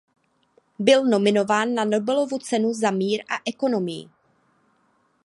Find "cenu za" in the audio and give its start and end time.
2.39-2.91